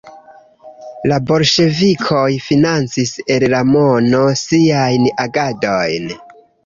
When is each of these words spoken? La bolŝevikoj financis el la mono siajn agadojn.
La 1.11 1.17
bolŝevikoj 1.31 2.23
financis 2.45 3.13
el 3.35 3.45
la 3.55 3.59
mono 3.75 4.23
siajn 4.45 5.07
agadojn. 5.27 6.15